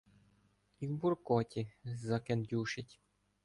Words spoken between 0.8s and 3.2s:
в буркоті закендюшить.